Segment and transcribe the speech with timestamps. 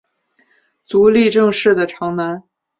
[0.83, 2.43] 足利政氏的长男。